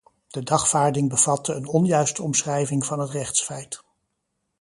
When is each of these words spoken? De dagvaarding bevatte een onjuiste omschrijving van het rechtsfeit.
De 0.27 0.41
dagvaarding 0.43 1.09
bevatte 1.09 1.53
een 1.53 1.67
onjuiste 1.67 2.23
omschrijving 2.23 2.85
van 2.85 2.99
het 2.99 3.09
rechtsfeit. 3.09 3.81